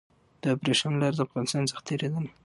د 0.41 0.43
ابريښم 0.55 0.93
لار 1.01 1.13
د 1.15 1.19
افغانستان 1.27 1.63
څخه 1.69 1.81
تېرېدله. 1.87 2.29